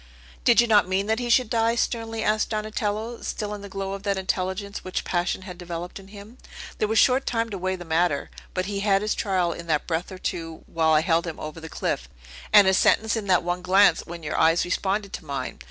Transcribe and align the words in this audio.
"Did 0.43 0.59
you 0.59 0.65
not 0.65 0.87
mean 0.87 1.05
that 1.05 1.19
he 1.19 1.29
should 1.29 1.47
die?" 1.47 1.75
sternly 1.75 2.23
asked 2.23 2.49
Donatello, 2.49 3.21
still 3.21 3.53
in 3.53 3.61
the 3.61 3.69
glow 3.69 3.93
of 3.93 4.01
that 4.01 4.17
intelligence 4.17 4.83
which 4.83 5.03
passion 5.03 5.43
had 5.43 5.59
developed 5.59 5.99
in 5.99 6.07
him. 6.07 6.39
"There 6.79 6.87
was 6.87 6.97
short 6.97 7.27
time 7.27 7.51
to 7.51 7.57
weigh 7.59 7.75
the 7.75 7.85
matter; 7.85 8.31
but 8.55 8.65
he 8.65 8.79
had 8.79 9.03
his 9.03 9.13
trial 9.13 9.53
in 9.53 9.67
that 9.67 9.85
breath 9.85 10.11
or 10.11 10.17
two 10.17 10.63
while 10.65 10.93
I 10.93 11.01
held 11.01 11.27
him 11.27 11.39
over 11.39 11.59
the 11.59 11.69
cliff, 11.69 12.09
and 12.51 12.65
his 12.65 12.79
sentence 12.79 13.15
in 13.15 13.27
that 13.27 13.43
one 13.43 13.61
glance, 13.61 14.03
when 14.07 14.23
your 14.23 14.39
eyes 14.39 14.65
responded 14.65 15.13
to 15.13 15.25
mine! 15.25 15.59